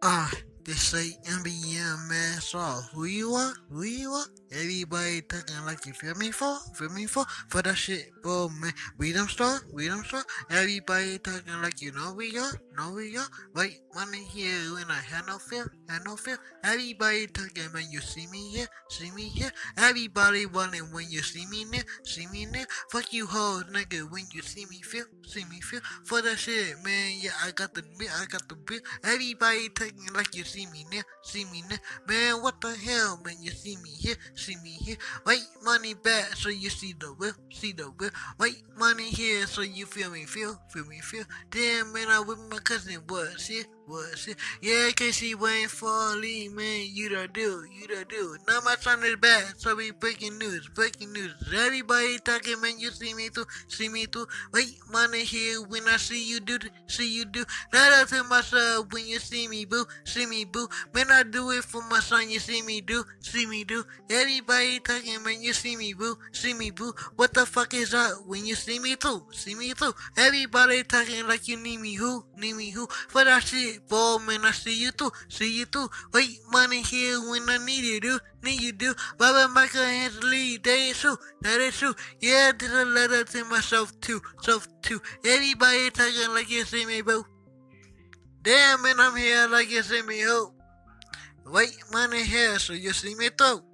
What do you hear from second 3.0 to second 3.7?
you are?